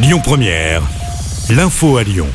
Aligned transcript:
Lyon 0.00 0.20
Première, 0.22 0.82
l'info 1.50 1.96
à 1.96 2.04
Lyon. 2.04 2.28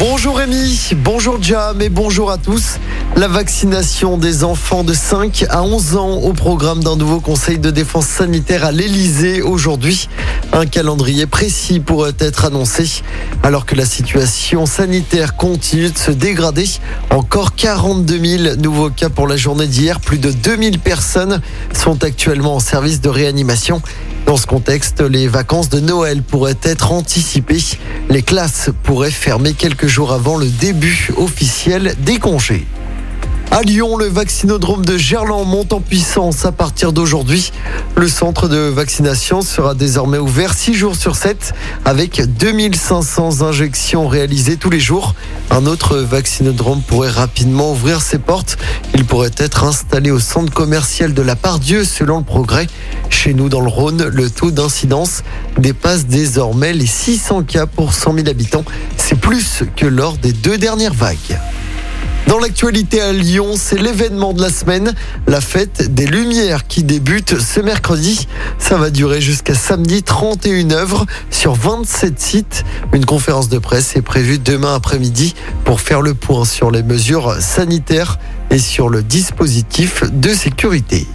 Bonjour 0.00 0.38
Rémi, 0.38 0.90
bonjour 0.96 1.40
Jam 1.40 1.80
et 1.80 1.88
bonjour 1.88 2.28
à 2.28 2.38
tous. 2.38 2.80
La 3.14 3.28
vaccination 3.28 4.18
des 4.18 4.42
enfants 4.42 4.82
de 4.82 4.92
5 4.92 5.44
à 5.48 5.62
11 5.62 5.96
ans 5.96 6.14
au 6.14 6.32
programme 6.32 6.82
d'un 6.82 6.96
nouveau 6.96 7.20
conseil 7.20 7.60
de 7.60 7.70
défense 7.70 8.06
sanitaire 8.06 8.64
à 8.64 8.72
l'Elysée 8.72 9.42
aujourd'hui. 9.42 10.08
Un 10.52 10.66
calendrier 10.66 11.26
précis 11.26 11.78
pourrait 11.78 12.16
être 12.18 12.46
annoncé 12.46 13.02
alors 13.44 13.64
que 13.64 13.76
la 13.76 13.86
situation 13.86 14.66
sanitaire 14.66 15.36
continue 15.36 15.90
de 15.90 15.98
se 15.98 16.10
dégrader. 16.10 16.68
Encore 17.10 17.54
42 17.54 18.38
000 18.44 18.56
nouveaux 18.56 18.90
cas 18.90 19.08
pour 19.08 19.28
la 19.28 19.36
journée 19.36 19.68
d'hier. 19.68 20.00
Plus 20.00 20.18
de 20.18 20.32
2000 20.32 20.80
personnes 20.80 21.40
sont 21.74 22.02
actuellement 22.02 22.56
en 22.56 22.60
service 22.60 23.00
de 23.00 23.08
réanimation. 23.08 23.82
Dans 24.26 24.36
ce 24.36 24.46
contexte, 24.46 25.00
les 25.00 25.26
vacances 25.26 25.68
de 25.68 25.80
Noël 25.80 26.22
pourraient 26.22 26.58
être 26.62 26.92
anticipées. 26.92 27.62
Les 28.08 28.22
classes 28.22 28.70
pourraient 28.82 29.10
fermer 29.10 29.52
quelques 29.52 29.86
jours 29.86 30.12
avant 30.12 30.36
le 30.36 30.46
début 30.46 31.10
officiel 31.16 31.94
des 31.98 32.18
congés. 32.18 32.66
À 33.54 33.60
Lyon, 33.60 33.98
le 33.98 34.06
vaccinodrome 34.06 34.82
de 34.82 34.96
Gerland 34.96 35.44
monte 35.44 35.74
en 35.74 35.80
puissance 35.80 36.46
à 36.46 36.52
partir 36.52 36.94
d'aujourd'hui. 36.94 37.52
Le 37.96 38.08
centre 38.08 38.48
de 38.48 38.56
vaccination 38.56 39.42
sera 39.42 39.74
désormais 39.74 40.16
ouvert 40.16 40.54
6 40.54 40.72
jours 40.72 40.96
sur 40.96 41.16
7 41.16 41.52
avec 41.84 42.22
2500 42.38 43.42
injections 43.42 44.08
réalisées 44.08 44.56
tous 44.56 44.70
les 44.70 44.80
jours. 44.80 45.14
Un 45.50 45.66
autre 45.66 45.98
vaccinodrome 45.98 46.80
pourrait 46.80 47.10
rapidement 47.10 47.72
ouvrir 47.72 48.00
ses 48.00 48.16
portes. 48.16 48.56
Il 48.94 49.04
pourrait 49.04 49.32
être 49.36 49.64
installé 49.64 50.10
au 50.10 50.18
centre 50.18 50.50
commercial 50.50 51.12
de 51.12 51.20
la 51.20 51.36
Pardieu 51.36 51.84
selon 51.84 52.16
le 52.20 52.24
progrès. 52.24 52.68
Chez 53.10 53.34
nous 53.34 53.50
dans 53.50 53.60
le 53.60 53.68
Rhône, 53.68 54.02
le 54.02 54.30
taux 54.30 54.50
d'incidence 54.50 55.24
dépasse 55.58 56.06
désormais 56.06 56.72
les 56.72 56.86
600 56.86 57.42
cas 57.42 57.66
pour 57.66 57.92
100 57.92 58.14
000 58.14 58.28
habitants. 58.30 58.64
C'est 58.96 59.20
plus 59.20 59.62
que 59.76 59.84
lors 59.84 60.16
des 60.16 60.32
deux 60.32 60.56
dernières 60.56 60.94
vagues. 60.94 61.38
Dans 62.32 62.38
l'actualité 62.38 63.02
à 63.02 63.12
Lyon, 63.12 63.56
c'est 63.56 63.76
l'événement 63.76 64.32
de 64.32 64.40
la 64.40 64.48
semaine, 64.48 64.94
la 65.26 65.42
fête 65.42 65.92
des 65.92 66.06
Lumières 66.06 66.66
qui 66.66 66.82
débute 66.82 67.38
ce 67.38 67.60
mercredi. 67.60 68.26
Ça 68.58 68.78
va 68.78 68.88
durer 68.88 69.20
jusqu'à 69.20 69.54
samedi 69.54 70.02
31 70.02 70.70
œuvres 70.70 71.04
sur 71.28 71.52
27 71.52 72.18
sites. 72.18 72.64
Une 72.94 73.04
conférence 73.04 73.50
de 73.50 73.58
presse 73.58 73.96
est 73.96 74.00
prévue 74.00 74.38
demain 74.38 74.74
après-midi 74.74 75.34
pour 75.66 75.82
faire 75.82 76.00
le 76.00 76.14
point 76.14 76.46
sur 76.46 76.70
les 76.70 76.82
mesures 76.82 77.34
sanitaires 77.38 78.18
et 78.50 78.58
sur 78.58 78.88
le 78.88 79.02
dispositif 79.02 80.02
de 80.10 80.30
sécurité. 80.30 81.06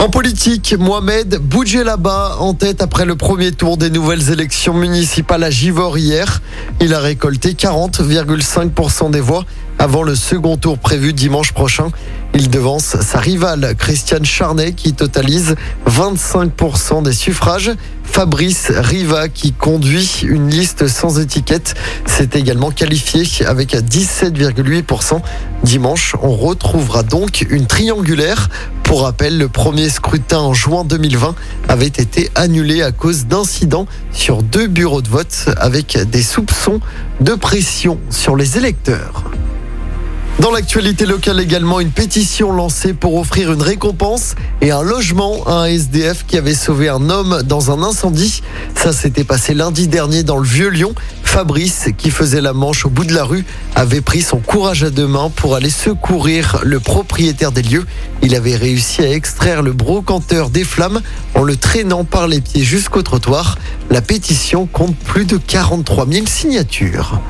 En 0.00 0.08
politique, 0.08 0.74
Mohamed 0.78 1.36
Boudjelaba 1.42 2.36
en 2.38 2.54
tête 2.54 2.80
après 2.80 3.04
le 3.04 3.16
premier 3.16 3.52
tour 3.52 3.76
des 3.76 3.90
nouvelles 3.90 4.30
élections 4.30 4.72
municipales 4.72 5.44
à 5.44 5.50
Givor 5.50 5.98
hier. 5.98 6.40
Il 6.80 6.94
a 6.94 7.00
récolté 7.00 7.52
40,5% 7.52 9.10
des 9.10 9.20
voix 9.20 9.44
avant 9.78 10.02
le 10.02 10.14
second 10.14 10.56
tour 10.56 10.78
prévu 10.78 11.12
dimanche 11.12 11.52
prochain. 11.52 11.88
Il 12.32 12.48
devance 12.48 12.96
sa 13.02 13.18
rivale 13.18 13.74
Christiane 13.76 14.24
Charnet 14.24 14.72
qui 14.72 14.94
totalise 14.94 15.54
25% 15.86 17.02
des 17.02 17.12
suffrages. 17.12 17.70
Fabrice 18.02 18.72
Riva 18.74 19.28
qui 19.28 19.52
conduit 19.52 20.22
une 20.22 20.48
liste 20.48 20.88
sans 20.88 21.20
étiquette 21.20 21.74
s'est 22.06 22.30
également 22.34 22.70
qualifié 22.70 23.24
avec 23.46 23.74
17,8%. 23.74 25.20
Dimanche, 25.62 26.16
on 26.22 26.34
retrouvera 26.34 27.02
donc 27.02 27.46
une 27.50 27.66
triangulaire. 27.66 28.48
Pour 28.90 29.02
rappel, 29.02 29.38
le 29.38 29.46
premier 29.46 29.88
scrutin 29.88 30.40
en 30.40 30.52
juin 30.52 30.82
2020 30.82 31.36
avait 31.68 31.86
été 31.86 32.28
annulé 32.34 32.82
à 32.82 32.90
cause 32.90 33.26
d'incidents 33.26 33.86
sur 34.10 34.42
deux 34.42 34.66
bureaux 34.66 35.00
de 35.00 35.08
vote 35.08 35.48
avec 35.58 35.96
des 36.10 36.22
soupçons 36.22 36.80
de 37.20 37.34
pression 37.34 38.00
sur 38.10 38.34
les 38.34 38.58
électeurs. 38.58 39.30
Dans 40.40 40.50
l'actualité 40.50 41.04
locale 41.04 41.38
également, 41.38 41.80
une 41.80 41.90
pétition 41.90 42.50
lancée 42.50 42.94
pour 42.94 43.16
offrir 43.16 43.52
une 43.52 43.60
récompense 43.60 44.36
et 44.62 44.70
un 44.70 44.82
logement 44.82 45.46
à 45.46 45.52
un 45.52 45.64
SDF 45.66 46.24
qui 46.26 46.38
avait 46.38 46.54
sauvé 46.54 46.88
un 46.88 47.10
homme 47.10 47.42
dans 47.44 47.70
un 47.70 47.82
incendie. 47.82 48.40
Ça 48.74 48.94
s'était 48.94 49.24
passé 49.24 49.52
lundi 49.52 49.86
dernier 49.86 50.22
dans 50.22 50.38
le 50.38 50.46
Vieux 50.46 50.70
Lyon. 50.70 50.94
Fabrice, 51.24 51.90
qui 51.98 52.10
faisait 52.10 52.40
la 52.40 52.54
manche 52.54 52.86
au 52.86 52.88
bout 52.88 53.04
de 53.04 53.12
la 53.12 53.24
rue, 53.24 53.44
avait 53.74 54.00
pris 54.00 54.22
son 54.22 54.38
courage 54.38 54.82
à 54.82 54.88
deux 54.88 55.06
mains 55.06 55.28
pour 55.28 55.56
aller 55.56 55.68
secourir 55.68 56.60
le 56.62 56.80
propriétaire 56.80 57.52
des 57.52 57.62
lieux. 57.62 57.84
Il 58.22 58.34
avait 58.34 58.56
réussi 58.56 59.02
à 59.02 59.10
extraire 59.10 59.60
le 59.60 59.74
brocanteur 59.74 60.48
des 60.48 60.64
flammes 60.64 61.02
en 61.34 61.42
le 61.42 61.56
traînant 61.56 62.04
par 62.04 62.28
les 62.28 62.40
pieds 62.40 62.64
jusqu'au 62.64 63.02
trottoir. 63.02 63.58
La 63.90 64.00
pétition 64.00 64.64
compte 64.64 64.96
plus 64.96 65.26
de 65.26 65.36
43 65.36 66.06
000 66.10 66.26
signatures. 66.26 67.20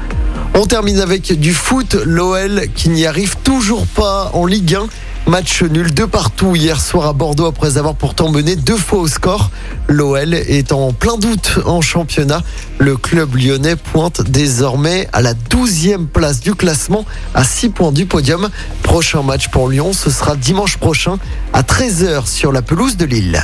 On 0.63 0.67
termine 0.67 1.01
avec 1.01 1.41
du 1.41 1.55
foot. 1.55 1.97
L'OL 2.05 2.67
qui 2.75 2.91
n'y 2.91 3.07
arrive 3.07 3.37
toujours 3.45 3.87
pas 3.87 4.31
en 4.35 4.45
Ligue 4.45 4.75
1. 4.75 4.89
Match 5.27 5.63
nul 5.63 5.95
de 5.95 6.05
partout 6.05 6.55
hier 6.55 6.79
soir 6.79 7.07
à 7.07 7.13
Bordeaux 7.15 7.47
après 7.47 7.79
avoir 7.79 7.95
pourtant 7.95 8.31
mené 8.31 8.57
deux 8.57 8.77
fois 8.77 8.99
au 8.99 9.09
score. 9.09 9.51
L'OL 9.89 10.35
est 10.35 10.73
en 10.73 10.93
plein 10.93 11.17
doute 11.17 11.61
en 11.65 11.81
championnat. 11.81 12.43
Le 12.77 12.99
club 12.99 13.37
lyonnais 13.37 13.75
pointe 13.75 14.21
désormais 14.21 15.09
à 15.15 15.23
la 15.23 15.33
12e 15.33 16.07
place 16.07 16.41
du 16.41 16.55
classement 16.55 17.07
à 17.35 17.43
6 17.43 17.71
points 17.71 17.93
du 17.93 18.05
podium. 18.05 18.51
Prochain 18.83 19.23
match 19.23 19.49
pour 19.49 19.71
Lyon, 19.71 19.95
ce 19.95 20.11
sera 20.11 20.37
dimanche 20.37 20.77
prochain 20.77 21.17
à 21.55 21.63
13h 21.63 22.27
sur 22.27 22.53
la 22.53 22.61
pelouse 22.61 22.99
de 22.99 23.07
Lille. 23.07 23.43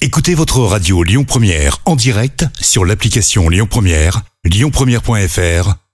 Écoutez 0.00 0.34
votre 0.34 0.60
radio 0.60 1.02
Lyon 1.02 1.24
Première 1.24 1.80
en 1.84 1.96
direct 1.96 2.46
sur 2.58 2.86
l'application 2.86 3.50
Lyon 3.50 3.66
Première, 3.68 4.22
lyonpremière.fr 4.46 5.87